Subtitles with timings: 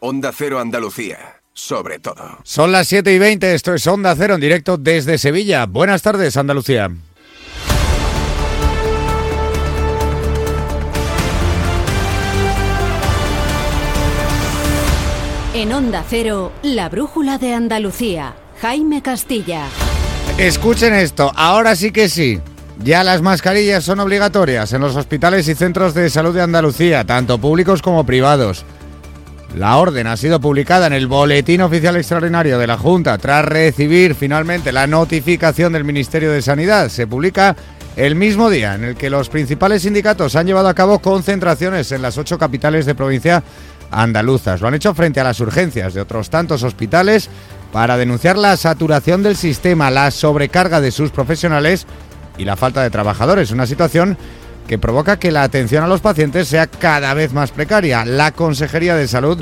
[0.00, 2.38] Onda Cero Andalucía, sobre todo.
[2.42, 5.64] Son las 7 y 20, esto es Onda Cero en directo desde Sevilla.
[5.64, 6.90] Buenas tardes, Andalucía.
[15.54, 18.34] En Onda Cero, la brújula de Andalucía.
[18.60, 19.64] Jaime Castilla.
[20.36, 22.38] Escuchen esto, ahora sí que sí.
[22.84, 27.38] Ya las mascarillas son obligatorias en los hospitales y centros de salud de Andalucía, tanto
[27.38, 28.66] públicos como privados.
[29.56, 34.14] La orden ha sido publicada en el Boletín Oficial Extraordinario de la Junta tras recibir
[34.14, 36.90] finalmente la notificación del Ministerio de Sanidad.
[36.90, 37.56] Se publica
[37.96, 42.02] el mismo día en el que los principales sindicatos han llevado a cabo concentraciones en
[42.02, 43.42] las ocho capitales de provincia
[43.90, 44.60] andaluzas.
[44.60, 47.30] Lo han hecho frente a las urgencias de otros tantos hospitales
[47.72, 51.86] para denunciar la saturación del sistema, la sobrecarga de sus profesionales
[52.36, 53.52] y la falta de trabajadores.
[53.52, 54.18] Una situación
[54.66, 58.04] que provoca que la atención a los pacientes sea cada vez más precaria.
[58.04, 59.38] La Consejería de Salud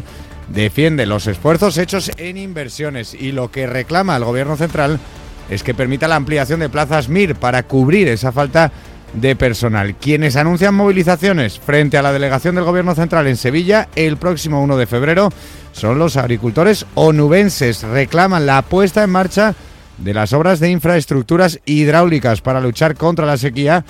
[0.49, 5.01] defiende los esfuerzos hechos en inversiones y lo que reclama el Gobierno Central
[5.49, 8.73] es que permita la ampliación de plazas MIR para cubrir esa falta
[9.15, 9.95] de personal.
[9.95, 14.77] Quienes anuncian movilizaciones frente a la delegación del Gobierno Central en Sevilla el próximo 1
[14.77, 15.31] de febrero
[15.73, 17.83] son los agricultores onubenses.
[17.83, 19.55] Reclaman la puesta en marcha
[19.99, 23.85] de las obras de infraestructuras hidráulicas para luchar contra la sequía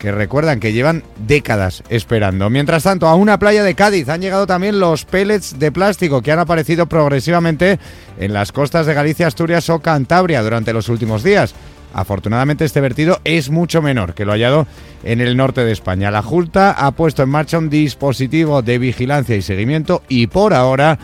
[0.00, 2.48] que recuerdan que llevan décadas esperando.
[2.48, 6.32] Mientras tanto, a una playa de Cádiz han llegado también los pellets de plástico que
[6.32, 7.78] han aparecido progresivamente
[8.18, 11.54] en las costas de Galicia, Asturias o Cantabria durante los últimos días.
[11.92, 14.66] Afortunadamente este vertido es mucho menor que lo hallado
[15.04, 16.10] en el norte de España.
[16.10, 20.98] La Junta ha puesto en marcha un dispositivo de vigilancia y seguimiento y por ahora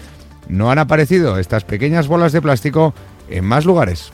[0.48, 2.94] no han aparecido estas pequeñas bolas de plástico
[3.28, 4.10] en más lugares.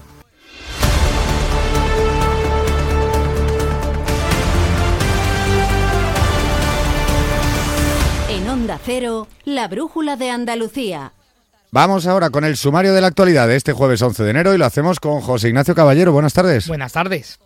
[8.84, 11.12] Cero, la brújula de Andalucía.
[11.70, 14.58] Vamos ahora con el sumario de la actualidad de este jueves 11 de enero y
[14.58, 16.12] lo hacemos con José Ignacio Caballero.
[16.12, 16.68] Buenas tardes.
[16.68, 17.38] Buenas tardes.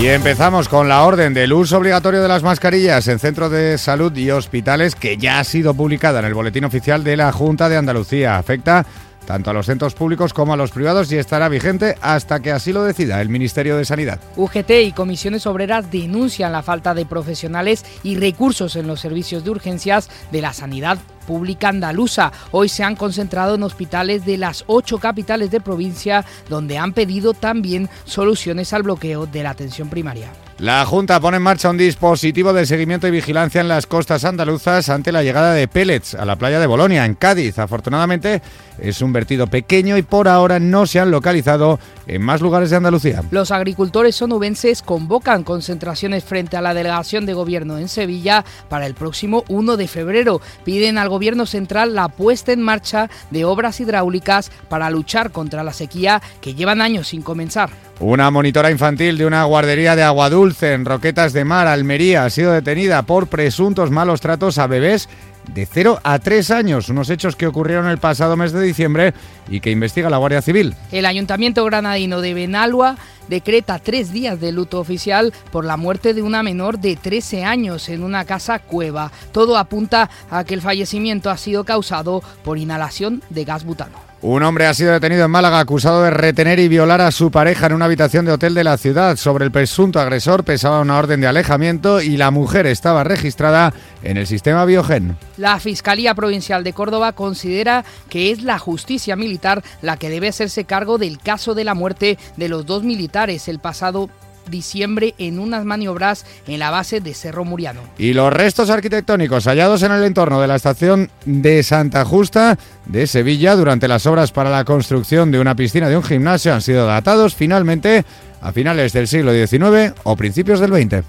[0.00, 4.16] Y empezamos con la orden del uso obligatorio de las mascarillas en centros de salud
[4.16, 7.76] y hospitales que ya ha sido publicada en el Boletín Oficial de la Junta de
[7.76, 8.38] Andalucía.
[8.38, 8.86] Afecta
[9.28, 12.72] tanto a los centros públicos como a los privados y estará vigente hasta que así
[12.72, 14.20] lo decida el Ministerio de Sanidad.
[14.36, 19.50] UGT y comisiones obreras denuncian la falta de profesionales y recursos en los servicios de
[19.50, 22.32] urgencias de la sanidad pública andaluza.
[22.52, 27.34] Hoy se han concentrado en hospitales de las ocho capitales de provincia donde han pedido
[27.34, 30.32] también soluciones al bloqueo de la atención primaria.
[30.58, 34.88] La Junta pone en marcha un dispositivo de seguimiento y vigilancia en las costas andaluzas
[34.88, 37.60] ante la llegada de pellets a la playa de Bolonia, en Cádiz.
[37.60, 38.42] Afortunadamente,
[38.80, 41.78] es un vertido pequeño y por ahora no se han localizado
[42.08, 43.22] en más lugares de Andalucía.
[43.30, 48.94] Los agricultores sonubenses convocan concentraciones frente a la delegación de gobierno en Sevilla para el
[48.94, 50.40] próximo 1 de febrero.
[50.64, 55.72] Piden al gobierno central la puesta en marcha de obras hidráulicas para luchar contra la
[55.72, 57.70] sequía que llevan años sin comenzar.
[58.00, 62.30] Una monitora infantil de una guardería de agua dulce en Roquetas de Mar, Almería, ha
[62.30, 65.08] sido detenida por presuntos malos tratos a bebés
[65.54, 69.14] de 0 a 3 años, unos hechos que ocurrieron el pasado mes de diciembre
[69.48, 70.74] y que investiga la Guardia Civil.
[70.92, 72.96] El Ayuntamiento Granadino de Benalua
[73.28, 77.88] decreta tres días de luto oficial por la muerte de una menor de 13 años
[77.88, 79.12] en una casa cueva.
[79.32, 84.07] Todo apunta a que el fallecimiento ha sido causado por inhalación de gas butano.
[84.20, 87.66] Un hombre ha sido detenido en Málaga acusado de retener y violar a su pareja
[87.66, 89.14] en una habitación de hotel de la ciudad.
[89.14, 94.16] Sobre el presunto agresor pesaba una orden de alejamiento y la mujer estaba registrada en
[94.16, 95.16] el sistema Biogen.
[95.36, 100.64] La Fiscalía Provincial de Córdoba considera que es la justicia militar la que debe hacerse
[100.64, 104.10] cargo del caso de la muerte de los dos militares el pasado
[104.48, 107.80] diciembre en unas maniobras en la base de Cerro Muriano.
[107.98, 113.06] Y los restos arquitectónicos hallados en el entorno de la estación de Santa Justa de
[113.06, 116.86] Sevilla durante las obras para la construcción de una piscina de un gimnasio han sido
[116.86, 118.04] datados finalmente
[118.40, 121.04] a finales del siglo XIX o principios del XX.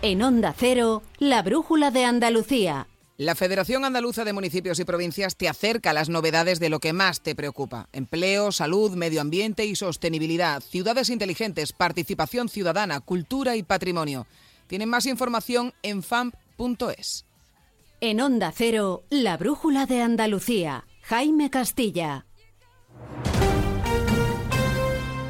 [0.00, 2.86] En Onda Cero, la brújula de Andalucía.
[3.20, 6.92] La Federación Andaluza de Municipios y Provincias te acerca a las novedades de lo que
[6.92, 7.88] más te preocupa.
[7.92, 14.28] Empleo, salud, medio ambiente y sostenibilidad, ciudades inteligentes, participación ciudadana, cultura y patrimonio.
[14.68, 17.24] Tienen más información en famp.es.
[18.00, 20.84] En Onda Cero, la brújula de Andalucía.
[21.02, 22.27] Jaime Castilla.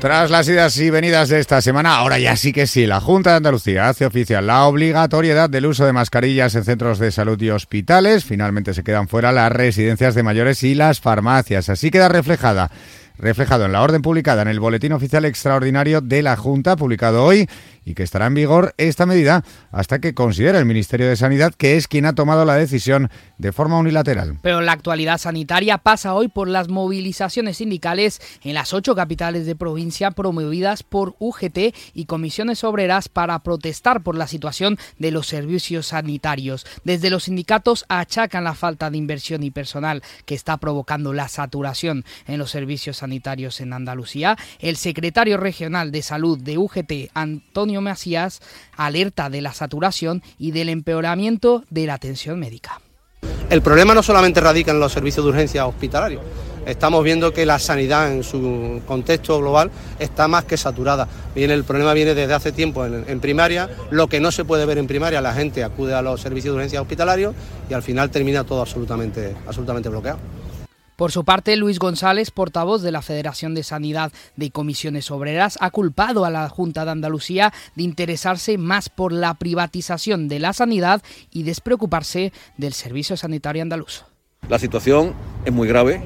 [0.01, 3.31] Tras las idas y venidas de esta semana, ahora ya sí que sí, la Junta
[3.31, 7.51] de Andalucía hace oficial la obligatoriedad del uso de mascarillas en centros de salud y
[7.51, 8.25] hospitales.
[8.25, 11.69] Finalmente se quedan fuera las residencias de mayores y las farmacias.
[11.69, 12.71] Así queda reflejada
[13.19, 17.49] reflejado en la orden publicada en el Boletín Oficial Extraordinario de la Junta, publicado hoy,
[17.89, 21.77] y que estará en vigor esta medida hasta que considere el Ministerio de Sanidad que
[21.77, 24.39] es quien ha tomado la decisión de forma unilateral.
[24.43, 29.57] Pero la actualidad sanitaria pasa hoy por las movilizaciones sindicales en las ocho capitales de
[29.57, 35.87] provincia promovidas por UGT y comisiones obreras para protestar por la situación de los servicios
[35.87, 36.67] sanitarios.
[36.85, 42.05] Desde los sindicatos achacan la falta de inversión y personal que está provocando la saturación
[42.27, 44.37] en los servicios sanitarios en Andalucía.
[44.59, 48.41] El secretario regional de salud de UGT, Antonio Macías,
[48.77, 52.81] alerta de la saturación y del empeoramiento de la atención médica.
[53.51, 56.23] El problema no solamente radica en los servicios de urgencia hospitalarios.
[56.67, 61.09] Estamos viendo que la sanidad en su contexto global está más que saturada.
[61.35, 63.71] Viene, el problema viene desde hace tiempo en, en primaria.
[63.91, 66.57] Lo que no se puede ver en primaria, la gente acude a los servicios de
[66.57, 67.35] urgencia hospitalarios
[67.71, 70.19] y al final termina todo absolutamente, absolutamente bloqueado.
[70.99, 75.71] Por su parte, Luis González, portavoz de la Federación de Sanidad de Comisiones Obreras, ha
[75.71, 81.01] culpado a la Junta de Andalucía de interesarse más por la privatización de la sanidad
[81.31, 84.07] y despreocuparse del servicio sanitario andaluz.
[84.49, 85.15] La situación
[85.45, 86.03] es muy grave,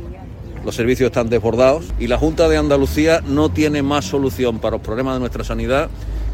[0.63, 4.85] los servicios están desbordados y la Junta de Andalucía no tiene más solución para los
[4.85, 5.89] problemas de nuestra sanidad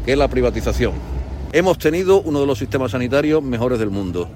[0.05, 0.95] que la privatización.
[1.53, 4.29] Hemos tenido uno de los sistemas sanitarios mejores del mundo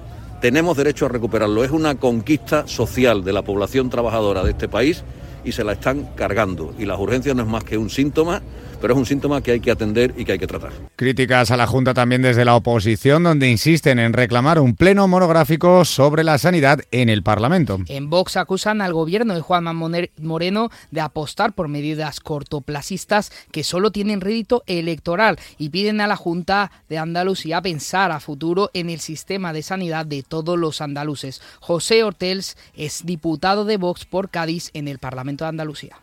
[0.43, 1.63] tenemos derecho a recuperarlo.
[1.63, 5.01] Es una conquista social de la población trabajadora de este país
[5.45, 6.75] y se la están cargando.
[6.77, 8.41] Y las urgencias no es más que un síntoma
[8.83, 10.74] pero es un síntoma que hay que atender y que hay que tratar.
[10.97, 15.85] Críticas a la Junta también desde la oposición, donde insisten en reclamar un pleno monográfico
[15.85, 17.80] sobre la sanidad en el Parlamento.
[17.88, 23.94] En Vox acusan al gobierno de Juanma Moreno de apostar por medidas cortoplacistas que solo
[23.94, 29.00] tienen rédito electoral y piden a la Junta de Andalucía pensar a futuro en el
[29.00, 31.41] sistema de sanidad de todos los andaluces.
[31.62, 35.95] José Hortels es diputado de Vox por Cádiz en el Parlamento de Andalucía.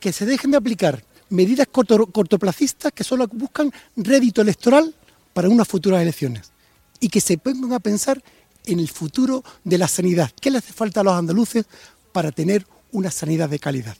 [0.00, 4.94] Que se dejen de aplicar medidas cortoplacistas que solo buscan rédito electoral
[5.32, 6.52] para unas futuras elecciones
[7.00, 8.22] y que se pongan a pensar
[8.66, 10.30] en el futuro de la sanidad.
[10.40, 11.64] ¿Qué le hace falta a los andaluces
[12.12, 13.96] para tener una sanidad de calidad?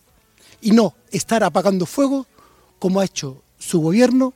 [0.61, 2.27] Y no estar apagando fuego
[2.79, 4.35] como ha hecho su gobierno,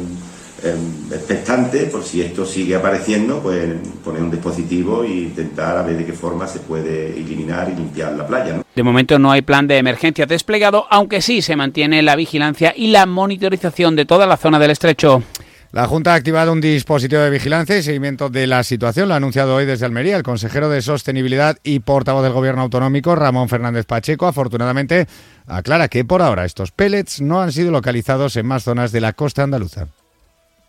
[0.63, 3.69] expectante por si esto sigue apareciendo, pues
[4.03, 8.13] poner un dispositivo e intentar a ver de qué forma se puede eliminar y limpiar
[8.13, 8.61] la playa.
[8.75, 12.87] De momento no hay plan de emergencia desplegado, aunque sí se mantiene la vigilancia y
[12.87, 15.23] la monitorización de toda la zona del estrecho.
[15.73, 19.09] La Junta ha activado un dispositivo de vigilancia y seguimiento de la situación.
[19.09, 23.15] Lo ha anunciado hoy desde Almería el consejero de Sostenibilidad y portavoz del Gobierno autonómico,
[23.15, 24.27] Ramón Fernández Pacheco.
[24.27, 25.07] Afortunadamente,
[25.45, 29.11] aclara que por ahora estos pellets no han sido localizados en más zonas de la
[29.11, 29.87] costa andaluza.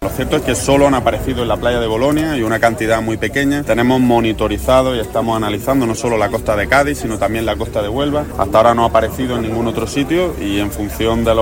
[0.01, 3.03] Lo cierto es que solo han aparecido en la playa de Bolonia y una cantidad
[3.03, 3.65] muy pequeña.
[3.65, 7.83] Tenemos monitorizado y estamos analizando no solo la costa de Cádiz, sino también la costa
[7.83, 8.25] de Huelva.
[8.39, 11.33] Hasta ahora no ha aparecido en ningún otro sitio y en función de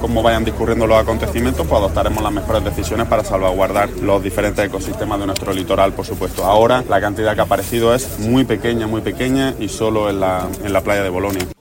[0.00, 5.18] cómo vayan discurriendo los acontecimientos, pues adoptaremos las mejores decisiones para salvaguardar los diferentes ecosistemas
[5.18, 6.44] de nuestro litoral, por supuesto.
[6.44, 10.80] Ahora la cantidad que ha aparecido es muy pequeña, muy pequeña y solo en la
[10.82, 11.53] playa de Bolonia.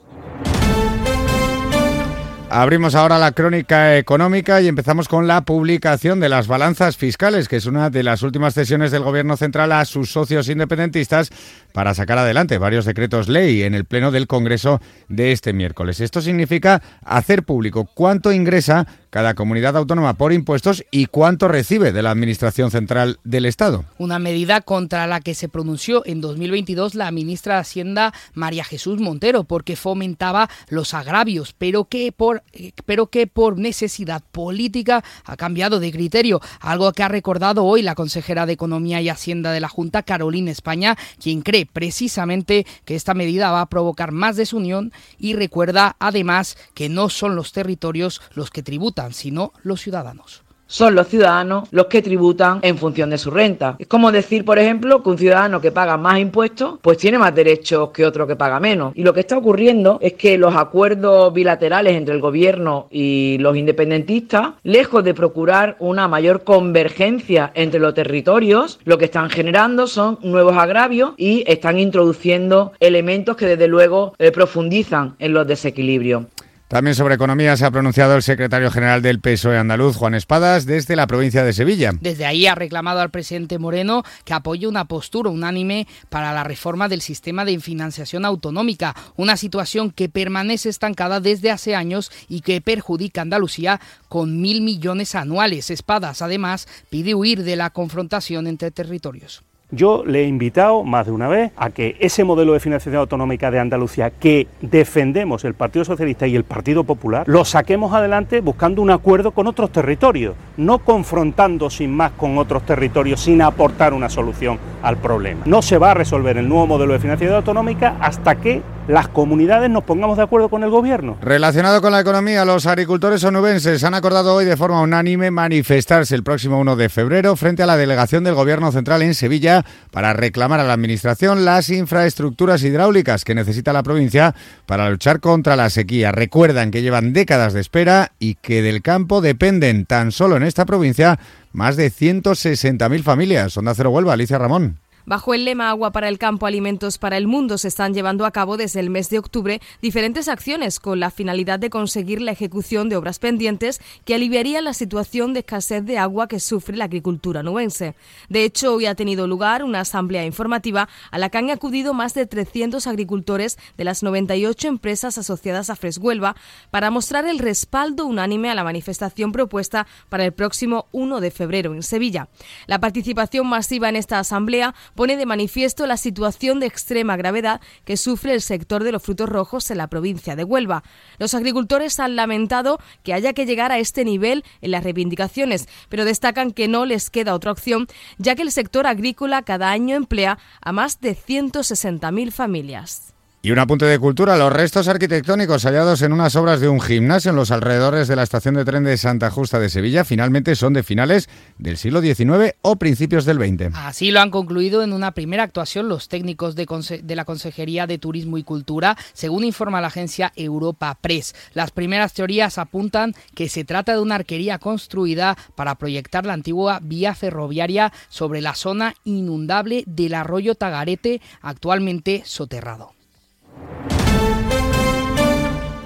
[2.56, 7.56] Abrimos ahora la crónica económica y empezamos con la publicación de las balanzas fiscales, que
[7.56, 11.32] es una de las últimas cesiones del Gobierno central a sus socios independentistas
[11.74, 16.00] para sacar adelante varios decretos ley en el Pleno del Congreso de este miércoles.
[16.00, 22.02] Esto significa hacer público cuánto ingresa cada comunidad autónoma por impuestos y cuánto recibe de
[22.02, 23.86] la Administración Central del Estado.
[24.00, 29.00] Una medida contra la que se pronunció en 2022 la ministra de Hacienda María Jesús
[29.00, 32.42] Montero porque fomentaba los agravios, pero que por,
[32.88, 37.94] pero que por necesidad política ha cambiado de criterio, algo que ha recordado hoy la
[37.94, 43.14] consejera de Economía y Hacienda de la Junta, Carolina España, quien cree precisamente que esta
[43.14, 48.50] medida va a provocar más desunión y recuerda además que no son los territorios los
[48.50, 48.64] que
[49.12, 50.44] sino los ciudadanos
[50.74, 53.76] son los ciudadanos los que tributan en función de su renta.
[53.78, 57.36] Es como decir, por ejemplo, que un ciudadano que paga más impuestos, pues tiene más
[57.36, 58.92] derechos que otro que paga menos.
[58.96, 63.56] Y lo que está ocurriendo es que los acuerdos bilaterales entre el gobierno y los
[63.56, 70.18] independentistas, lejos de procurar una mayor convergencia entre los territorios, lo que están generando son
[70.24, 76.24] nuevos agravios y están introduciendo elementos que desde luego eh, profundizan en los desequilibrios.
[76.74, 80.96] También sobre economía se ha pronunciado el secretario general del PSOE andaluz, Juan Espadas, desde
[80.96, 81.92] la provincia de Sevilla.
[82.02, 86.90] Desde ahí ha reclamado al presidente Moreno que apoye una postura unánime para la reforma
[86.90, 92.60] del sistema de financiación autonómica, una situación que permanece estancada desde hace años y que
[92.60, 95.70] perjudica a Andalucía con mil millones anuales.
[95.70, 99.44] Espadas, además, pide huir de la confrontación entre territorios.
[99.76, 103.50] Yo le he invitado más de una vez a que ese modelo de financiación autonómica
[103.50, 108.84] de Andalucía que defendemos el Partido Socialista y el Partido Popular, lo saquemos adelante buscando
[108.84, 114.10] un acuerdo con otros territorios, no confrontando sin más con otros territorios sin aportar una
[114.10, 115.42] solución al problema.
[115.46, 119.70] No se va a resolver el nuevo modelo de financiación autonómica hasta que las comunidades
[119.70, 121.18] nos pongamos de acuerdo con el gobierno.
[121.22, 126.24] Relacionado con la economía, los agricultores onubenses han acordado hoy de forma unánime manifestarse el
[126.24, 130.60] próximo 1 de febrero frente a la delegación del Gobierno Central en Sevilla para reclamar
[130.60, 134.36] a la Administración las infraestructuras hidráulicas que necesita la provincia
[134.66, 136.12] para luchar contra la sequía.
[136.12, 140.66] Recuerdan que llevan décadas de espera y que del campo dependen tan solo en esta
[140.66, 141.20] provincia
[141.54, 143.56] más de 160.000 familias.
[143.58, 144.83] Onda Cero Huelva, Alicia Ramón.
[145.06, 148.32] Bajo el lema Agua para el campo, alimentos para el mundo se están llevando a
[148.32, 152.88] cabo desde el mes de octubre diferentes acciones con la finalidad de conseguir la ejecución
[152.88, 157.44] de obras pendientes que aliviarían la situación de escasez de agua que sufre la agricultura
[157.44, 157.96] nubense.
[158.30, 162.14] De hecho, hoy ha tenido lugar una asamblea informativa a la que han acudido más
[162.14, 166.38] de 300 agricultores de las 98 empresas asociadas a Freshuelva
[166.72, 171.74] para mostrar el respaldo unánime a la manifestación propuesta para el próximo 1 de febrero
[171.74, 172.30] en Sevilla.
[172.68, 177.98] La participación masiva en esta asamblea pone de manifiesto la situación de extrema gravedad que
[177.98, 180.84] sufre el sector de los frutos rojos en la provincia de Huelva.
[181.20, 186.06] Los agricultores han lamentado que haya que llegar a este nivel en las reivindicaciones, pero
[186.06, 190.38] destacan que no les queda otra opción, ya que el sector agrícola cada año emplea
[190.62, 193.13] a más de 160.000 familias.
[193.46, 197.32] Y un apunte de cultura, los restos arquitectónicos hallados en unas obras de un gimnasio
[197.32, 200.72] en los alrededores de la estación de tren de Santa Justa de Sevilla finalmente son
[200.72, 203.76] de finales del siglo XIX o principios del XX.
[203.76, 207.98] Así lo han concluido en una primera actuación los técnicos de, de la Consejería de
[207.98, 211.36] Turismo y Cultura, según informa la agencia Europa Press.
[211.54, 216.80] Las primeras teorías apuntan que se trata de una arquería construida para proyectar la antigua
[216.82, 222.93] vía ferroviaria sobre la zona inundable del arroyo Tagarete, actualmente soterrado.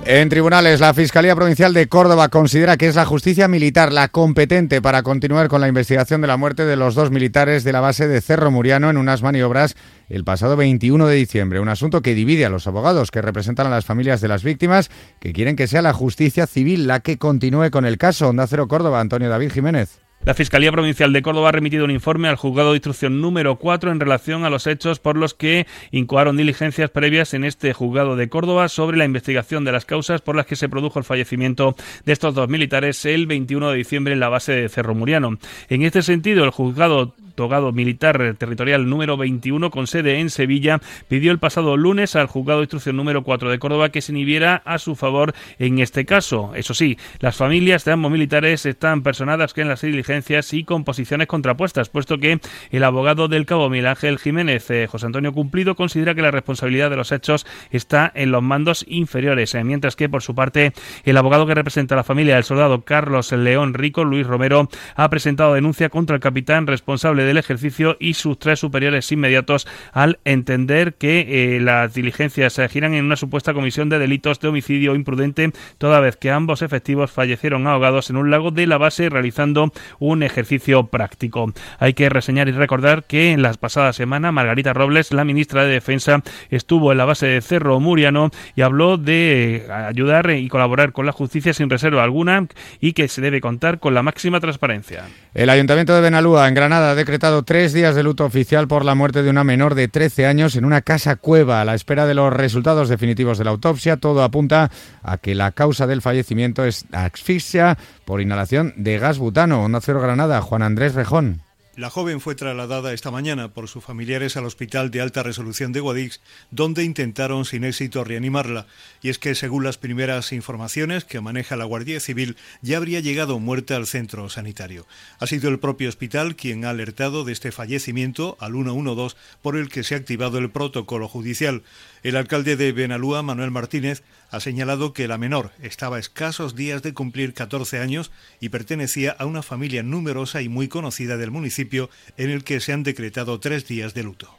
[0.10, 4.82] En tribunales, la Fiscalía Provincial de Córdoba considera que es la justicia militar la competente
[4.82, 8.08] para continuar con la investigación de la muerte de los dos militares de la base
[8.08, 9.76] de Cerro Muriano en unas maniobras
[10.08, 11.60] el pasado 21 de diciembre.
[11.60, 14.90] Un asunto que divide a los abogados que representan a las familias de las víctimas,
[15.20, 18.30] que quieren que sea la justicia civil la que continúe con el caso.
[18.30, 20.07] Onda Cero Córdoba, Antonio David Jiménez.
[20.26, 23.92] La Fiscalía Provincial de Córdoba ha remitido un informe al juzgado de instrucción número 4
[23.92, 28.28] en relación a los hechos por los que incoaron diligencias previas en este juzgado de
[28.28, 32.12] Córdoba sobre la investigación de las causas por las que se produjo el fallecimiento de
[32.12, 35.38] estos dos militares el 21 de diciembre en la base de Cerro Muriano.
[35.70, 41.32] En este sentido, el juzgado togado militar territorial número 21 con sede en Sevilla pidió
[41.32, 44.80] el pasado lunes al juzgado de instrucción número 4 de Córdoba que se inhibiera a
[44.80, 46.54] su favor en este caso.
[46.56, 50.07] Eso sí, las familias de ambos militares están personadas que en las diligencias
[50.52, 52.40] y con posiciones contrapuestas, puesto que
[52.72, 56.90] el abogado del cabo Miguel Ángel Jiménez, eh, José Antonio Cumplido, considera que la responsabilidad
[56.90, 60.72] de los hechos está en los mandos inferiores, eh, mientras que por su parte
[61.04, 65.10] el abogado que representa a la familia del soldado Carlos León Rico, Luis Romero, ha
[65.10, 70.94] presentado denuncia contra el capitán responsable del ejercicio y sus tres superiores inmediatos al entender
[70.94, 75.52] que eh, las diligencias se giran en una supuesta comisión de delitos de homicidio imprudente,
[75.78, 80.24] toda vez que ambos efectivos fallecieron ahogados en un lago de la base realizando un
[80.24, 81.54] ejercicio práctico.
[81.80, 85.74] Hay que reseñar y recordar que en la pasada semana Margarita Robles, la ministra de
[85.74, 91.06] Defensa, estuvo en la base de Cerro Muriano y habló de ayudar y colaborar con
[91.06, 92.48] la justicia sin reserva alguna
[92.80, 95.06] y que se debe contar con la máxima transparencia.
[95.34, 98.96] El Ayuntamiento de Benalúa, en Granada, ha decretado tres días de luto oficial por la
[98.96, 101.62] muerte de una menor de 13 años en una casa cueva.
[101.62, 104.72] A la espera de los resultados definitivos de la autopsia, todo apunta
[105.04, 107.78] a que la causa del fallecimiento es asfixia
[108.08, 109.62] por inhalación de gas butano.
[109.62, 111.42] Onda Cero Granada, Juan Andrés Rejón.
[111.76, 115.80] La joven fue trasladada esta mañana por sus familiares al Hospital de Alta Resolución de
[115.80, 118.66] Guadix, donde intentaron sin éxito reanimarla.
[119.04, 123.38] Y es que, según las primeras informaciones que maneja la Guardia Civil, ya habría llegado
[123.38, 124.88] muerta al centro sanitario.
[125.20, 129.70] Ha sido el propio hospital quien ha alertado de este fallecimiento al 112 por el
[129.70, 131.62] que se ha activado el protocolo judicial.
[132.02, 136.82] El alcalde de Benalúa, Manuel Martínez, ha señalado que la menor estaba a escasos días
[136.82, 141.90] de cumplir 14 años y pertenecía a una familia numerosa y muy conocida del municipio
[142.18, 144.30] en el que se han decretado tres días de luto.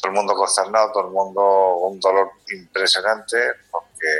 [0.00, 3.36] Todo el mundo consternado, todo el mundo un dolor impresionante
[3.70, 4.18] porque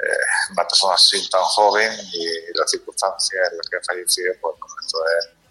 [0.00, 4.54] eh, una persona así tan joven y las circunstancias en las que ha fallecido, pues
[4.84, 5.43] esto es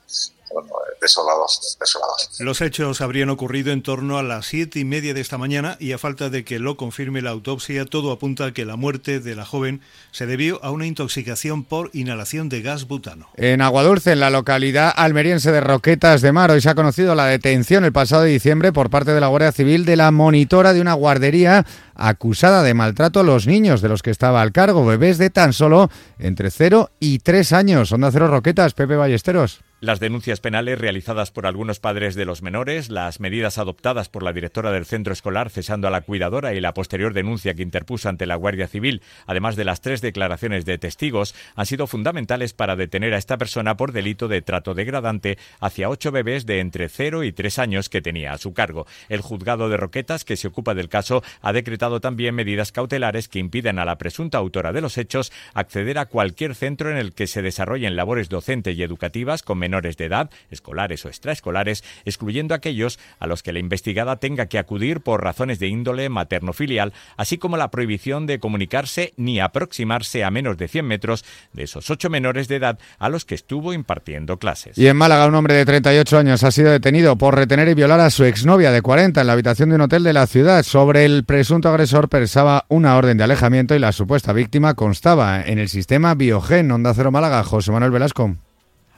[1.01, 2.29] desolados, desolados.
[2.39, 5.91] Los hechos habrían ocurrido en torno a las siete y media de esta mañana y
[5.91, 9.35] a falta de que lo confirme la autopsia, todo apunta a que la muerte de
[9.35, 13.27] la joven se debió a una intoxicación por inhalación de gas butano.
[13.35, 17.25] En Aguadulce, en la localidad almeriense de Roquetas de Mar, hoy se ha conocido la
[17.25, 20.93] detención el pasado diciembre por parte de la Guardia Civil de la monitora de una
[20.93, 21.65] guardería
[21.95, 25.53] acusada de maltrato a los niños de los que estaba al cargo, bebés de tan
[25.53, 27.91] solo entre 0 y 3 años.
[27.91, 29.61] Onda Cero Roquetas, Pepe Ballesteros.
[29.83, 34.31] Las denuncias penales realizadas por algunos padres de los menores, las medidas adoptadas por la
[34.31, 38.25] directora del centro escolar cesando a la cuidadora y la posterior denuncia que interpuso ante
[38.25, 43.13] la Guardia Civil, además de las tres declaraciones de testigos, han sido fundamentales para detener
[43.13, 47.33] a esta persona por delito de trato degradante hacia ocho bebés de entre 0 y
[47.33, 48.87] 3 años que tenía a su cargo.
[49.09, 53.39] El juzgado de Roquetas, que se ocupa del caso, ha decretado también medidas cautelares que
[53.39, 57.27] impiden a la presunta autora de los hechos acceder a cualquier centro en el que
[57.27, 62.99] se desarrollen labores docentes y educativas con menores de edad, escolares o extraescolares, excluyendo aquellos
[63.19, 67.57] a los que la investigada tenga que acudir por razones de índole materno-filial, así como
[67.57, 72.47] la prohibición de comunicarse ni aproximarse a menos de 100 metros de esos ocho menores
[72.47, 74.77] de edad a los que estuvo impartiendo clases.
[74.77, 77.99] Y en Málaga, un hombre de 38 años ha sido detenido por retener y violar
[77.99, 80.63] a su exnovia de 40 en la habitación de un hotel de la ciudad.
[80.63, 85.59] Sobre el presunto agresor pensaba una orden de alejamiento y la supuesta víctima constaba en
[85.59, 87.43] el sistema Biogen Onda Cero Málaga.
[87.43, 88.35] José Manuel Velasco.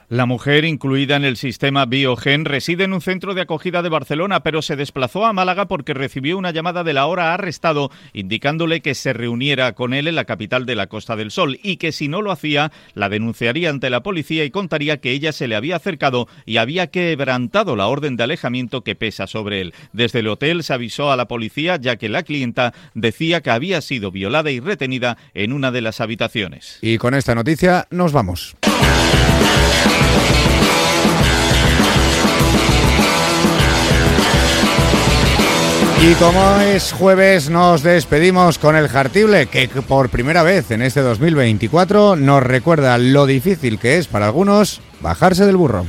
[0.07, 4.41] La mujer, incluida en el sistema Biogen, reside en un centro de acogida de Barcelona,
[4.43, 8.93] pero se desplazó a Málaga porque recibió una llamada de la hora arrestado indicándole que
[8.93, 12.07] se reuniera con él en la capital de la Costa del Sol y que si
[12.07, 15.77] no lo hacía, la denunciaría ante la policía y contaría que ella se le había
[15.77, 19.73] acercado y había quebrantado la orden de alejamiento que pesa sobre él.
[19.91, 23.81] Desde el hotel se avisó a la policía ya que la clienta decía que había
[23.81, 26.77] sido violada y retenida en una de las habitaciones.
[26.83, 28.55] Y con esta noticia nos vamos.
[36.01, 41.01] Y como es jueves, nos despedimos con el Jartible, que por primera vez en este
[41.01, 45.85] 2024 nos recuerda lo difícil que es para algunos bajarse del burro.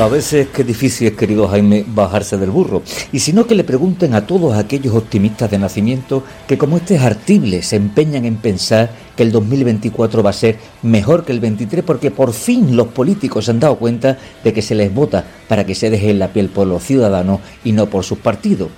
[0.00, 2.82] A veces qué difícil es, querido Jaime, bajarse del burro.
[3.12, 6.94] Y si no, que le pregunten a todos aquellos optimistas de nacimiento que como este
[6.94, 11.40] es artible se empeñan en pensar que el 2024 va a ser mejor que el
[11.40, 15.26] 23 porque por fin los políticos se han dado cuenta de que se les vota
[15.46, 18.70] para que se dejen la piel por los ciudadanos y no por sus partidos.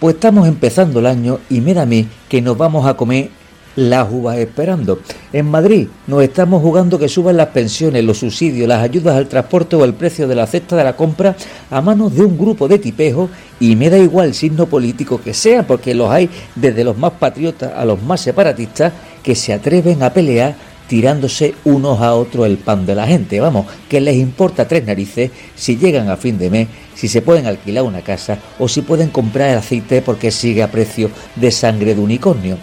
[0.00, 3.30] Pues estamos empezando el año y me da a mí que nos vamos a comer
[3.76, 4.98] las uvas esperando.
[5.32, 9.76] En Madrid nos estamos jugando que suban las pensiones, los subsidios, las ayudas al transporte
[9.76, 11.36] o el precio de la cesta de la compra
[11.70, 15.32] a manos de un grupo de tipejos y me da igual el signo político que
[15.32, 18.92] sea, porque los hay desde los más patriotas a los más separatistas
[19.26, 20.54] que se atreven a pelear
[20.86, 23.40] tirándose unos a otros el pan de la gente.
[23.40, 27.46] Vamos, que les importa tres narices si llegan a fin de mes, si se pueden
[27.46, 31.96] alquilar una casa o si pueden comprar el aceite porque sigue a precio de sangre
[31.96, 32.56] de unicornio.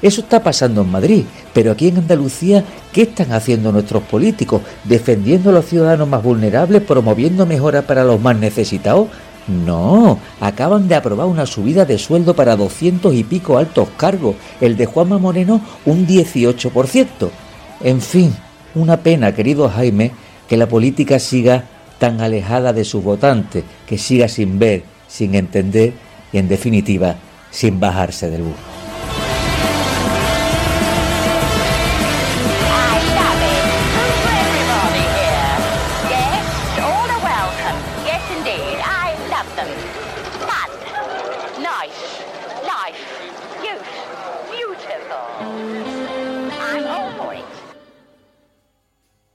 [0.00, 4.62] Eso está pasando en Madrid, pero aquí en Andalucía, ¿qué están haciendo nuestros políticos?
[4.84, 9.08] ¿Defendiendo a los ciudadanos más vulnerables, promoviendo mejoras para los más necesitados?
[9.48, 14.76] No, acaban de aprobar una subida de sueldo para 200 y pico altos cargos, el
[14.76, 17.30] de Juanma Moreno un 18%.
[17.82, 18.34] En fin,
[18.74, 20.10] Una pena, querido Jaime,
[20.46, 21.64] que la política siga
[21.98, 25.94] tan alejada de sus votantes, que siga sin ver, sin entender
[26.30, 27.16] y en definitiva
[27.50, 28.75] sin bajarse del burro.